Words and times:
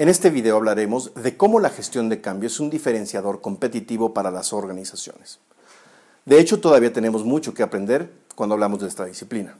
En 0.00 0.08
este 0.08 0.30
video 0.30 0.54
hablaremos 0.54 1.12
de 1.14 1.36
cómo 1.36 1.58
la 1.58 1.70
gestión 1.70 2.08
de 2.08 2.20
cambio 2.20 2.46
es 2.46 2.60
un 2.60 2.70
diferenciador 2.70 3.40
competitivo 3.40 4.14
para 4.14 4.30
las 4.30 4.52
organizaciones. 4.52 5.40
De 6.24 6.38
hecho, 6.38 6.60
todavía 6.60 6.92
tenemos 6.92 7.24
mucho 7.24 7.52
que 7.52 7.64
aprender 7.64 8.08
cuando 8.36 8.54
hablamos 8.54 8.78
de 8.78 8.86
esta 8.86 9.06
disciplina. 9.06 9.58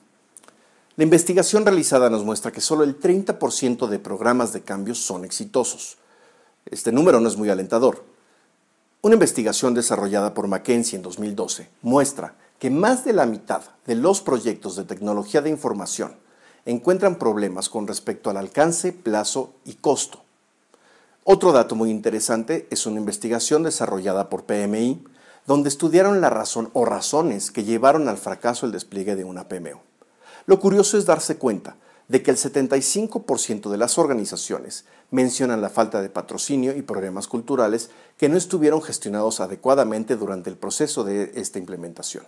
La 0.95 1.03
investigación 1.03 1.65
realizada 1.65 2.09
nos 2.09 2.25
muestra 2.25 2.53
que 2.53 2.61
solo 2.61 2.85
el 2.85 3.01
30% 3.01 3.89
de 3.89 3.99
programas 3.99 4.53
de 4.53 4.63
cambio 4.63 4.95
son 4.95 5.25
exitosos. 5.25 5.99
Este 6.67 6.93
número 6.93 7.19
no 7.19 7.29
es 7.29 7.37
muy 7.37 7.51
alentador. 7.51 8.05
Una 9.03 9.15
investigación 9.15 9.75
desarrollada 9.75 10.35
por 10.35 10.47
McKinsey 10.47 10.99
en 10.99 11.03
2012 11.03 11.69
muestra 11.83 12.37
que 12.61 12.71
más 12.71 13.05
de 13.05 13.13
la 13.13 13.27
mitad 13.27 13.63
de 13.87 13.97
los 13.97 14.21
proyectos 14.21 14.77
de 14.77 14.85
tecnología 14.85 15.43
de 15.43 15.51
información 15.51 16.15
encuentran 16.65 17.17
problemas 17.17 17.69
con 17.69 17.89
respecto 17.89 18.31
al 18.31 18.37
alcance, 18.37 18.93
plazo 18.93 19.53
y 19.65 19.75
costo. 19.75 20.23
Otro 21.31 21.53
dato 21.53 21.75
muy 21.75 21.91
interesante 21.91 22.67
es 22.71 22.87
una 22.87 23.01
investigación 23.01 23.63
desarrollada 23.63 24.31
por 24.31 24.45
PMI, 24.45 25.05
donde 25.47 25.69
estudiaron 25.69 26.23
la 26.23 26.31
razón 26.31 26.71
o 26.73 26.87
razones 26.87 27.51
que 27.51 27.65
llevaron 27.65 28.09
al 28.09 28.17
fracaso 28.17 28.65
el 28.65 28.73
despliegue 28.73 29.15
de 29.15 29.25
una 29.25 29.47
PMO. 29.47 29.83
Lo 30.47 30.59
curioso 30.59 30.97
es 30.97 31.05
darse 31.05 31.37
cuenta 31.37 31.77
de 32.09 32.23
que 32.23 32.31
el 32.31 32.39
75% 32.39 33.69
de 33.69 33.77
las 33.77 33.99
organizaciones 33.99 34.87
mencionan 35.11 35.61
la 35.61 35.69
falta 35.69 36.01
de 36.01 36.09
patrocinio 36.09 36.75
y 36.75 36.81
problemas 36.81 37.29
culturales 37.29 37.91
que 38.17 38.31
no 38.31 38.39
estuvieron 38.39 38.81
gestionados 38.81 39.41
adecuadamente 39.41 40.17
durante 40.17 40.49
el 40.49 40.57
proceso 40.57 41.05
de 41.05 41.33
esta 41.35 41.59
implementación. 41.59 42.25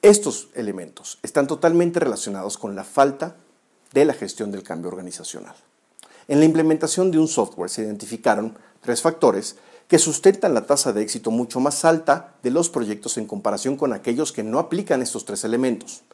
Estos 0.00 0.50
elementos 0.54 1.18
están 1.24 1.48
totalmente 1.48 1.98
relacionados 1.98 2.56
con 2.56 2.76
la 2.76 2.84
falta 2.84 3.34
de 3.92 4.04
la 4.04 4.14
gestión 4.14 4.52
del 4.52 4.62
cambio 4.62 4.90
organizacional. 4.92 5.56
En 6.32 6.38
la 6.38 6.46
implementación 6.46 7.10
de 7.10 7.18
un 7.18 7.28
software 7.28 7.68
se 7.68 7.82
identificaron 7.82 8.56
tres 8.80 9.02
factores 9.02 9.56
que 9.86 9.98
sustentan 9.98 10.54
la 10.54 10.64
tasa 10.64 10.94
de 10.94 11.02
éxito 11.02 11.30
mucho 11.30 11.60
más 11.60 11.84
alta 11.84 12.36
de 12.42 12.50
los 12.50 12.70
proyectos 12.70 13.18
en 13.18 13.26
comparación 13.26 13.76
con 13.76 13.92
aquellos 13.92 14.32
que 14.32 14.42
no 14.42 14.58
aplican 14.58 15.02
estos 15.02 15.26
tres 15.26 15.44
elementos. 15.44 16.04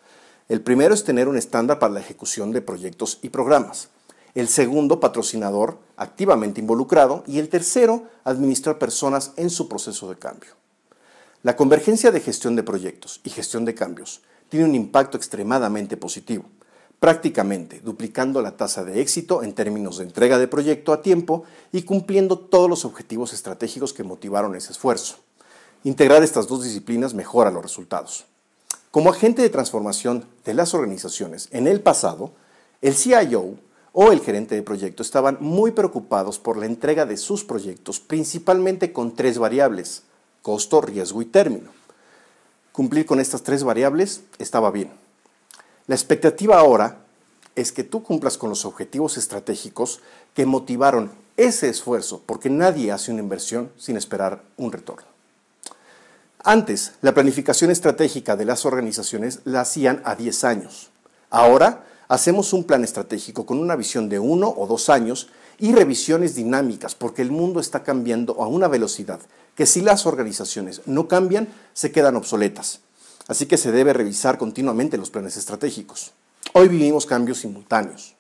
El 0.49 0.61
primero 0.61 0.93
es 0.93 1.05
tener 1.05 1.29
un 1.29 1.37
estándar 1.37 1.79
para 1.79 1.95
la 1.95 2.01
ejecución 2.01 2.51
de 2.51 2.61
proyectos 2.61 3.21
y 3.23 3.29
programas. 3.29 3.91
El 4.35 4.49
segundo, 4.49 4.99
patrocinador 4.99 5.79
activamente 5.97 6.61
involucrado. 6.61 7.23
Y 7.29 7.39
el 7.39 7.49
tercero, 7.49 8.09
administrar 8.25 8.77
personas 8.77 9.31
en 9.37 9.51
su 9.51 9.69
proceso 9.69 10.11
de 10.11 10.19
cambio. 10.19 10.51
La 11.45 11.55
convergencia 11.55 12.11
de 12.11 12.19
gestión 12.19 12.57
de 12.57 12.65
proyectos 12.65 13.21
y 13.23 13.31
gestión 13.31 13.65
de 13.65 13.77
cambios 13.77 14.23
tiene 14.49 14.67
un 14.67 14.75
impacto 14.75 15.17
extremadamente 15.17 15.97
positivo, 15.97 16.47
prácticamente 17.01 17.81
duplicando 17.81 18.43
la 18.43 18.57
tasa 18.57 18.85
de 18.85 19.01
éxito 19.01 19.43
en 19.43 19.55
términos 19.55 19.99
de 19.99 20.05
entrega 20.05 20.39
de 20.39 20.49
proyecto 20.49 20.93
a 20.93 21.03
tiempo 21.03 21.45
y 21.73 21.83
cumpliendo 21.83 22.39
todos 22.39 22.69
los 22.69 22.85
objetivos 22.85 23.33
estratégicos 23.33 23.93
que 23.93 24.05
motivaron 24.05 24.57
ese 24.57 24.73
esfuerzo. 24.73 25.17
Integrar 25.85 26.23
estas 26.23 26.49
dos 26.49 26.65
disciplinas 26.65 27.15
mejora 27.15 27.51
los 27.51 27.63
resultados. 27.63 28.27
Como 28.91 29.11
agente 29.11 29.43
de 29.43 29.51
transformación 29.51 30.25
de 30.45 30.55
las 30.55 30.75
organizaciones 30.75 31.49
en 31.53 31.67
el 31.67 31.81
pasado, 31.81 32.33
el 32.83 32.95
CIO 32.95 33.55
o 33.93 34.13
el 34.13 34.21
gerente 34.21 34.55
de 34.55 34.63
proyecto 34.63 35.03
estaban 35.03 35.39
muy 35.41 35.73
preocupados 35.73 36.39
por 36.39 36.57
la 36.57 36.67
entrega 36.67 37.07
de 37.07 37.17
sus 37.17 37.45
proyectos, 37.45 38.01
principalmente 38.01 38.93
con 38.93 39.15
tres 39.15 39.39
variables, 39.39 40.03
costo, 40.43 40.81
riesgo 40.81 41.23
y 41.23 41.27
término. 41.27 41.71
Cumplir 42.73 43.07
con 43.07 43.21
estas 43.21 43.43
tres 43.43 43.65
variables 43.65 44.23
estaba 44.39 44.71
bien. 44.71 44.91
La 45.89 45.95
expectativa 45.95 46.59
ahora 46.59 46.99
es 47.57 47.73
que 47.73 47.83
tú 47.83 48.03
cumplas 48.03 48.37
con 48.37 48.51
los 48.51 48.67
objetivos 48.67 49.17
estratégicos 49.17 50.01
que 50.35 50.45
motivaron 50.45 51.11
ese 51.39 51.71
esfuerzo, 51.71 52.23
porque 52.27 52.51
nadie 52.51 52.93
hace 52.93 53.11
una 53.11 53.23
inversión 53.23 53.73
sin 53.79 53.97
esperar 53.97 54.43
un 54.59 54.71
retorno. 54.71 55.09
Antes, 56.45 56.93
la 57.01 57.15
planificación 57.15 57.71
estratégica 57.71 58.37
de 58.37 58.45
las 58.45 58.67
organizaciones 58.67 59.41
la 59.45 59.63
hacían 59.63 60.03
a 60.05 60.15
10 60.15 60.45
años. 60.45 60.91
Ahora, 61.31 61.87
hacemos 62.07 62.53
un 62.53 62.65
plan 62.65 62.85
estratégico 62.85 63.47
con 63.47 63.59
una 63.59 63.75
visión 63.75 64.11
de 64.11 64.19
uno 64.19 64.53
o 64.55 64.67
dos 64.67 64.91
años 64.91 65.31
y 65.59 65.73
revisiones 65.73 66.35
dinámicas, 66.35 66.95
porque 66.95 67.23
el 67.23 67.31
mundo 67.31 67.61
está 67.61 67.83
cambiando 67.83 68.43
a 68.43 68.47
una 68.47 68.69
velocidad 68.69 69.21
que 69.55 69.65
si 69.65 69.81
las 69.81 70.05
organizaciones 70.05 70.83
no 70.85 71.09
cambian, 71.09 71.49
se 71.73 71.93
quedan 71.93 72.17
obsoletas. 72.17 72.81
Así 73.29 73.45
que 73.45 73.59
se 73.59 73.73
debe 73.73 73.93
revisar 73.93 74.39
continuamente 74.39 74.97
los 74.97 75.11
planes 75.11 75.37
estratégicos. 75.37 76.13
Hoy 76.55 76.69
vivimos 76.69 77.05
cambios 77.05 77.41
simultáneos, 77.41 78.17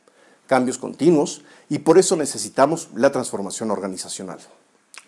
cambios 0.46 0.76
continuos, 0.76 1.42
y 1.70 1.78
por 1.78 1.96
eso 1.96 2.14
necesitamos 2.14 2.90
la 2.94 3.10
transformación 3.10 3.70
organizacional, 3.70 4.38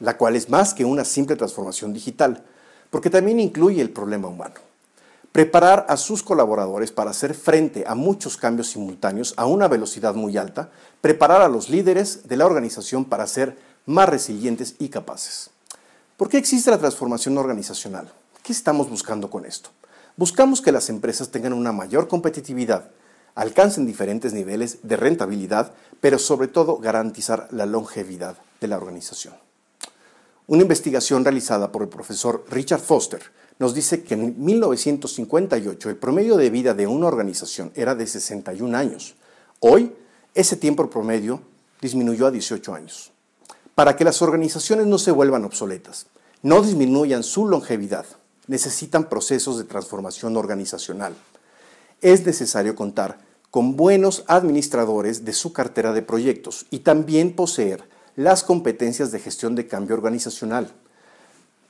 la 0.00 0.16
cual 0.16 0.36
es 0.36 0.48
más 0.48 0.72
que 0.72 0.86
una 0.86 1.04
simple 1.04 1.36
transformación 1.36 1.92
digital, 1.92 2.42
porque 2.88 3.10
también 3.10 3.40
incluye 3.40 3.82
el 3.82 3.90
problema 3.90 4.28
humano. 4.28 4.54
Preparar 5.32 5.84
a 5.90 5.98
sus 5.98 6.22
colaboradores 6.22 6.92
para 6.92 7.10
hacer 7.10 7.34
frente 7.34 7.84
a 7.86 7.94
muchos 7.94 8.38
cambios 8.38 8.68
simultáneos 8.68 9.34
a 9.36 9.44
una 9.44 9.68
velocidad 9.68 10.14
muy 10.14 10.38
alta, 10.38 10.70
preparar 11.02 11.42
a 11.42 11.48
los 11.48 11.68
líderes 11.68 12.26
de 12.26 12.38
la 12.38 12.46
organización 12.46 13.04
para 13.04 13.26
ser 13.26 13.58
más 13.84 14.08
resilientes 14.08 14.76
y 14.78 14.88
capaces. 14.88 15.50
¿Por 16.16 16.30
qué 16.30 16.38
existe 16.38 16.70
la 16.70 16.78
transformación 16.78 17.36
organizacional? 17.36 18.10
¿Qué 18.42 18.52
estamos 18.52 18.88
buscando 18.88 19.28
con 19.28 19.44
esto? 19.44 19.70
Buscamos 20.20 20.60
que 20.60 20.70
las 20.70 20.90
empresas 20.90 21.30
tengan 21.30 21.54
una 21.54 21.72
mayor 21.72 22.06
competitividad, 22.06 22.90
alcancen 23.34 23.86
diferentes 23.86 24.34
niveles 24.34 24.80
de 24.82 24.96
rentabilidad, 24.96 25.72
pero 26.02 26.18
sobre 26.18 26.46
todo 26.46 26.76
garantizar 26.76 27.48
la 27.52 27.64
longevidad 27.64 28.36
de 28.60 28.68
la 28.68 28.76
organización. 28.76 29.32
Una 30.46 30.60
investigación 30.60 31.24
realizada 31.24 31.72
por 31.72 31.80
el 31.80 31.88
profesor 31.88 32.44
Richard 32.50 32.82
Foster 32.82 33.22
nos 33.58 33.72
dice 33.72 34.02
que 34.02 34.12
en 34.12 34.44
1958 34.44 35.88
el 35.88 35.96
promedio 35.96 36.36
de 36.36 36.50
vida 36.50 36.74
de 36.74 36.86
una 36.86 37.06
organización 37.06 37.72
era 37.74 37.94
de 37.94 38.06
61 38.06 38.76
años. 38.76 39.14
Hoy, 39.60 39.90
ese 40.34 40.56
tiempo 40.56 40.90
promedio 40.90 41.40
disminuyó 41.80 42.26
a 42.26 42.30
18 42.30 42.74
años 42.74 43.10
para 43.74 43.96
que 43.96 44.04
las 44.04 44.20
organizaciones 44.20 44.86
no 44.86 44.98
se 44.98 45.12
vuelvan 45.12 45.46
obsoletas, 45.46 46.08
no 46.42 46.60
disminuyan 46.60 47.22
su 47.22 47.46
longevidad, 47.48 48.04
necesitan 48.46 49.08
procesos 49.08 49.58
de 49.58 49.64
transformación 49.64 50.36
organizacional. 50.36 51.14
Es 52.00 52.24
necesario 52.24 52.74
contar 52.74 53.18
con 53.50 53.76
buenos 53.76 54.24
administradores 54.28 55.24
de 55.24 55.32
su 55.32 55.52
cartera 55.52 55.92
de 55.92 56.02
proyectos 56.02 56.66
y 56.70 56.80
también 56.80 57.34
poseer 57.34 57.84
las 58.16 58.44
competencias 58.44 59.10
de 59.12 59.20
gestión 59.20 59.54
de 59.54 59.66
cambio 59.66 59.96
organizacional, 59.96 60.72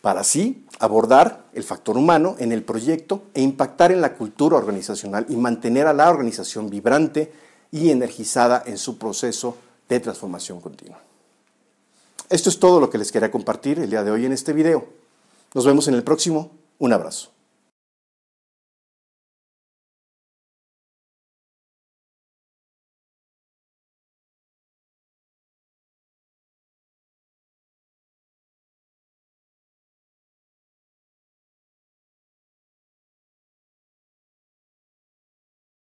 para 0.01 0.21
así 0.21 0.67
abordar 0.79 1.45
el 1.53 1.63
factor 1.63 1.97
humano 1.97 2.37
en 2.39 2.53
el 2.53 2.63
proyecto 2.63 3.25
e 3.35 3.43
impactar 3.43 3.93
en 3.93 4.01
la 4.01 4.15
cultura 4.15 4.57
organizacional 4.57 5.27
y 5.29 5.37
mantener 5.37 5.87
a 5.87 5.93
la 5.93 6.11
organización 6.11 6.71
vibrante 6.71 7.33
y 7.71 7.91
energizada 7.91 8.63
en 8.67 8.79
su 8.79 8.99
proceso 8.99 9.57
de 9.89 10.01
transformación 10.01 10.61
continua. 10.61 10.99
Esto 12.29 12.49
es 12.49 12.59
todo 12.59 12.81
lo 12.81 12.89
que 12.89 12.99
les 12.99 13.13
quería 13.13 13.31
compartir 13.31 13.79
el 13.79 13.91
día 13.91 14.05
de 14.05 14.11
hoy 14.11 14.25
en 14.25 14.33
este 14.33 14.53
video. 14.53 14.87
Nos 15.53 15.67
vemos 15.67 15.89
en 15.89 15.95
el 15.95 16.05
próximo. 16.05 16.60
Un 16.81 16.95
abrazo. 16.95 17.40